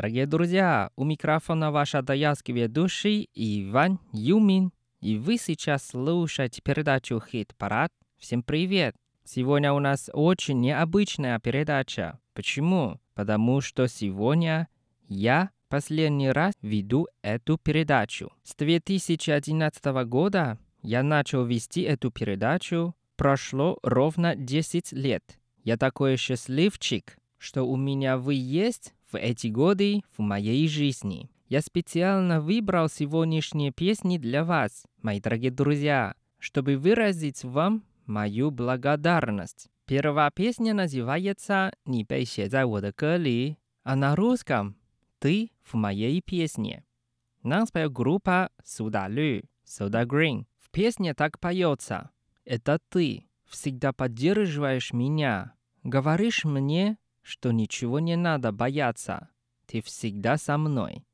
[0.00, 4.72] Дорогие друзья, у микрофона ваш адаялский ведущий Иван Юмин.
[5.02, 7.92] И вы сейчас слушаете передачу «Хит-парад».
[8.16, 8.96] Всем привет!
[9.24, 12.18] Сегодня у нас очень необычная передача.
[12.32, 12.98] Почему?
[13.12, 14.68] Потому что сегодня
[15.06, 18.32] я последний раз веду эту передачу.
[18.42, 22.94] С 2011 года я начал вести эту передачу.
[23.16, 25.38] Прошло ровно 10 лет.
[25.62, 31.62] Я такой счастливчик, что у меня вы есть в эти годы в моей жизни я
[31.62, 39.68] специально выбрал сегодняшние песни для вас, мои дорогие друзья, чтобы выразить вам мою благодарность.
[39.84, 44.76] Первая песня называется «Не пей за водоколи», а на русском
[45.18, 46.84] «Ты в моей песне».
[47.42, 50.46] Нас поет группа Суда Лю, Суда Грин.
[50.60, 52.10] В песне так поется.
[52.44, 56.96] Это ты всегда поддерживаешь меня, говоришь мне,
[57.30, 59.28] что ничего не надо бояться,
[59.66, 61.06] ты всегда со мной.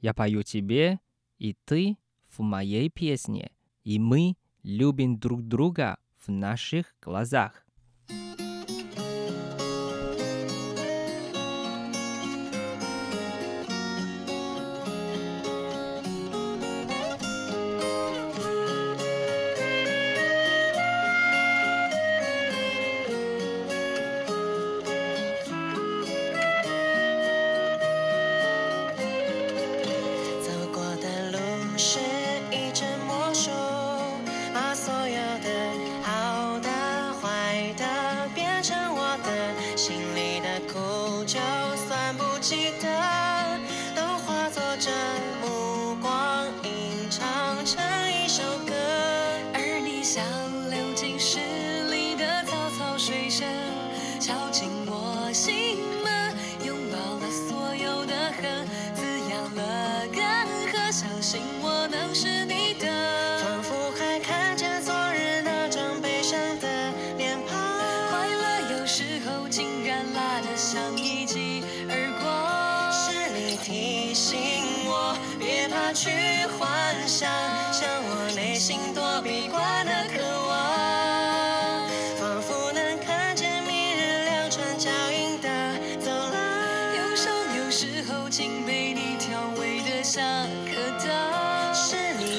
[0.00, 0.98] Я пою тебе,
[1.36, 3.52] и ты в моей песне,
[3.84, 7.61] и мы любим друг друга в наших глазах.
[42.42, 43.21] 记得，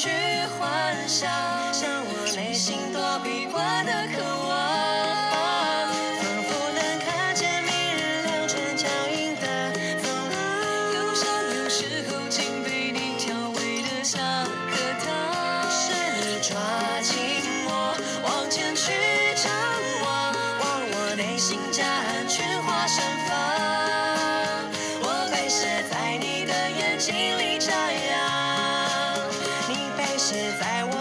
[0.00, 0.08] 去
[0.56, 1.28] 幻想
[1.74, 5.90] 向我内心躲避过的渴望。
[6.22, 14.22] 仿佛能看见明日两串脚印的走廊忧伤有时候竟被你调味得像
[14.70, 15.90] 颗糖是
[16.22, 16.54] 你抓
[17.02, 17.18] 紧
[17.66, 18.92] 我往前去
[19.34, 19.50] 张
[20.04, 20.62] 望望
[20.94, 23.34] 我内心夹岸群花盛放。
[25.02, 28.27] 我被写在你的眼睛里眨呀
[30.28, 30.97] 写在我。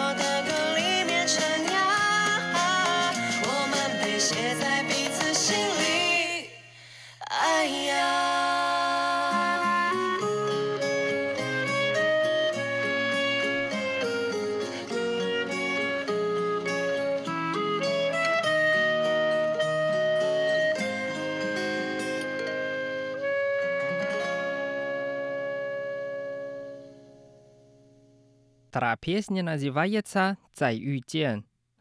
[29.08, 31.02] Песня называется «Цай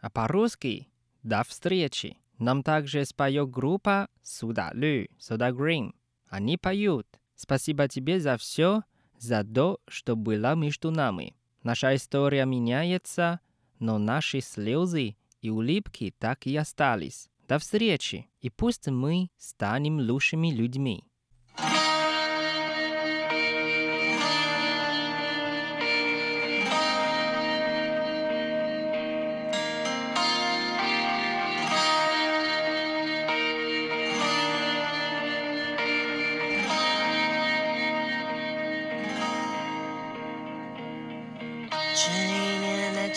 [0.00, 0.88] а по-русски
[1.24, 2.18] «До встречи».
[2.38, 5.92] Нам также споет группа Суда Лю, Суда Грим».
[6.28, 8.84] Они поют «Спасибо тебе за все,
[9.18, 11.34] за то, что было между нами».
[11.64, 13.40] Наша история меняется,
[13.80, 17.28] но наши слезы и улыбки так и остались.
[17.48, 21.02] До встречи, и пусть мы станем лучшими людьми.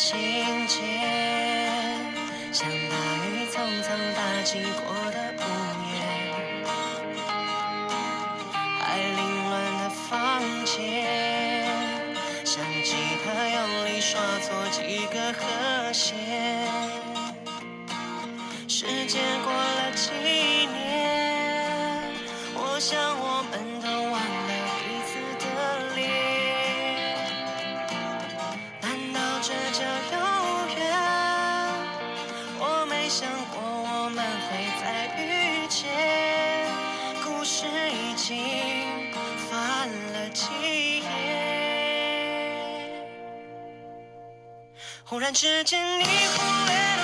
[0.01, 0.17] 情
[0.65, 0.79] 节，
[2.53, 2.95] 像大
[3.27, 5.43] 雨匆匆打击过的屋
[5.91, 5.91] 檐，
[8.79, 9.19] 还凌
[9.49, 10.07] 乱的房
[10.63, 10.79] 间，
[12.45, 13.57] 像吉他用
[13.87, 16.15] 力刷错几个和弦。
[45.09, 46.98] 忽然之间你忽略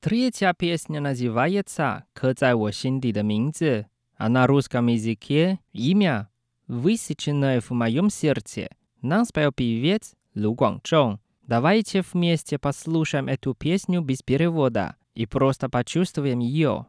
[0.00, 6.28] третья песня называется «刻在我心底的名字», а на русском языке имя
[6.66, 8.68] «Высеченное в моем сердце»
[9.02, 11.20] нам спел певец Лу Гуанчжоу.
[11.42, 16.86] Давайте вместе послушаем эту песню без перевода и просто почувствуем ее.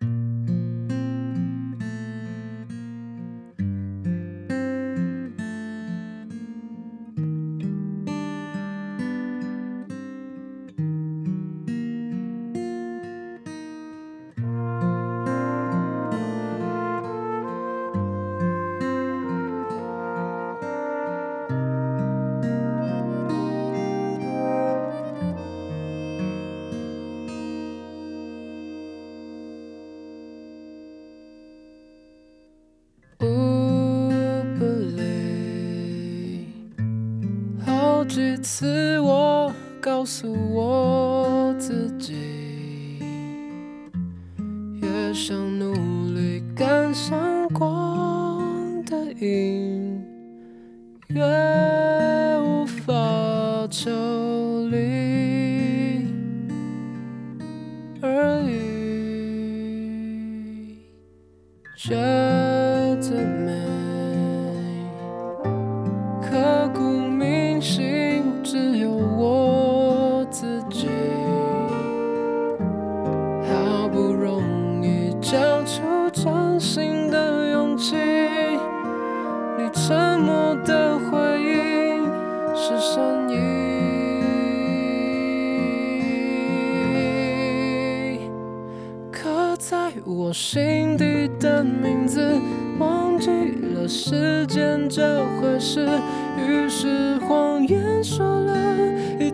[0.00, 0.33] 不
[38.15, 42.13] 几次我告诉我自己，
[44.81, 45.73] 越想努
[46.13, 48.41] 力赶上光
[48.85, 50.01] 的影，
[51.09, 51.21] 越
[52.39, 53.91] 无法抽
[54.69, 56.07] 离
[58.01, 58.55] 而已。
[61.75, 62.95] 觉得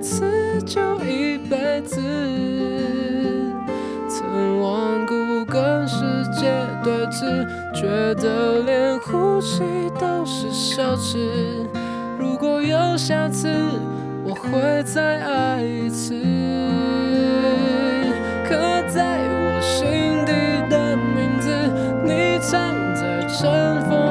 [0.02, 2.02] 一次就一辈子，
[4.10, 6.04] 曾顽固跟世
[6.34, 6.52] 界
[6.84, 9.62] 对峙，觉得连呼吸
[10.00, 11.20] 都是奢侈。
[12.18, 13.48] 如果有下次，
[14.24, 16.16] 我会再爱一次。
[18.50, 20.34] 刻在我心底
[20.68, 21.54] 的名字，
[22.04, 24.11] 你藏在尘封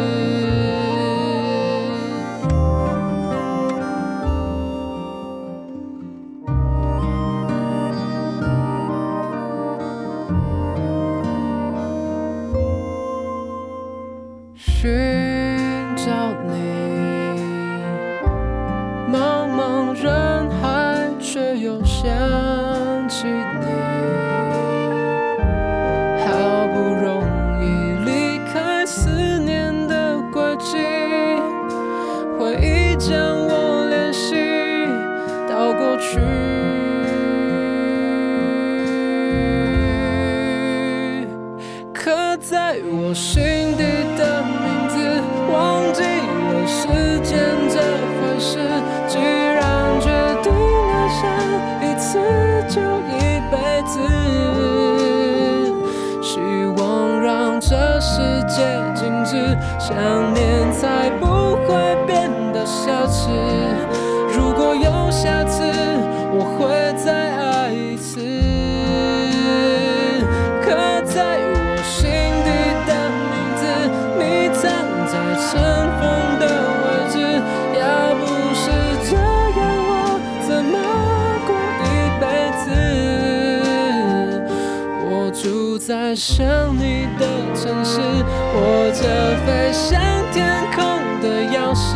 [86.11, 87.25] 住在想你的
[87.55, 89.01] 城市，握着
[89.45, 90.01] 飞向
[90.33, 91.95] 天空的钥匙。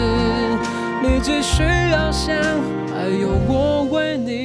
[1.04, 2.36] 你只需要想，
[2.94, 4.45] 还有我为你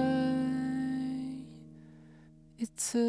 [2.61, 3.01] it's a...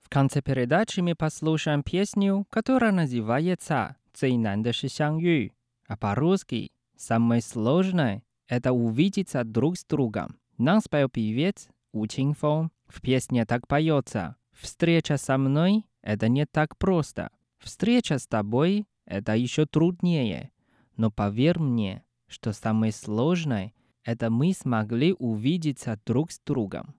[0.00, 5.52] В конце передачи мы послушаем песню, которая называется 最难的是相遇,
[5.86, 10.36] а по-русски самое сложное– это увидеться друг с другом.
[10.58, 12.70] Нам спел певец У Чинфо.
[12.86, 17.30] В песне так поется «Встреча со мной– это не так просто.
[17.58, 20.50] Встреча с тобой– это еще труднее.
[20.96, 23.72] Но поверь мне, что самое сложное–
[24.04, 26.94] это мы смогли увидеться друг с другом.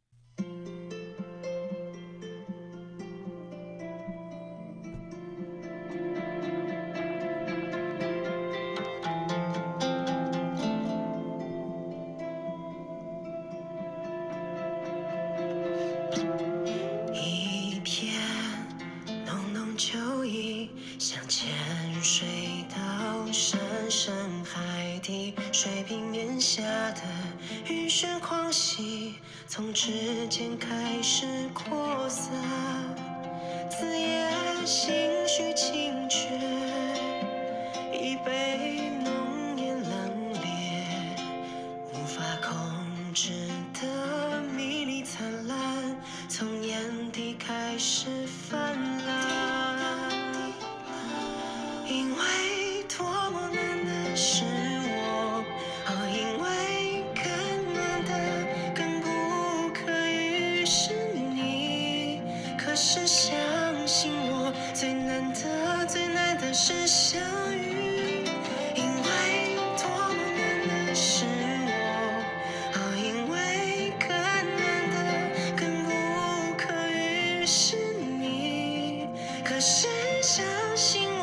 [80.24, 81.23] 相信我。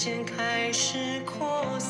[0.00, 1.89] 渐渐开始扩散。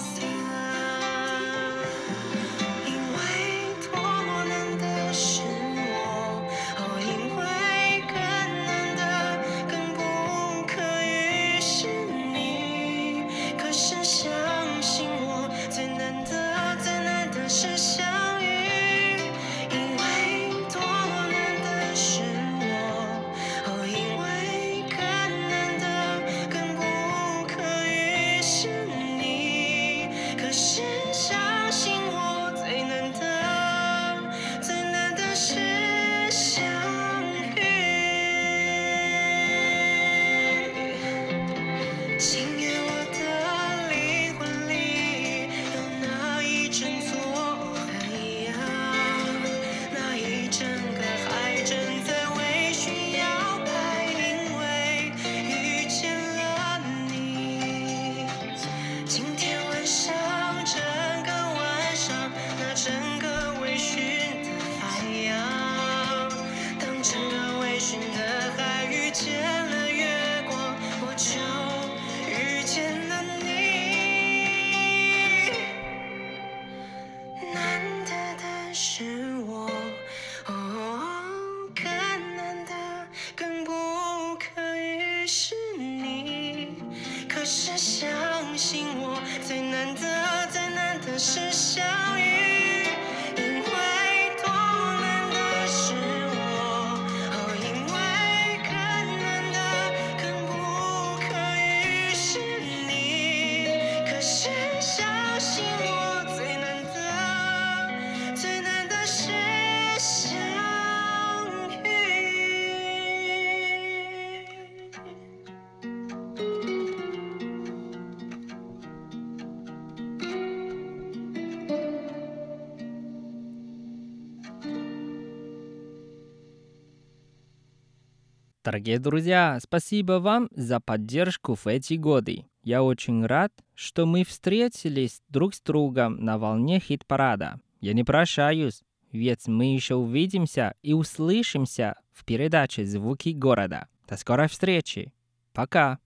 [128.71, 132.45] Дорогие друзья, спасибо вам за поддержку в эти годы.
[132.63, 137.59] Я очень рад, что мы встретились друг с другом на волне хит-парада.
[137.81, 143.89] Я не прощаюсь, ведь мы еще увидимся и услышимся в передаче «Звуки города».
[144.09, 145.13] До скорой встречи.
[145.53, 145.99] Пока.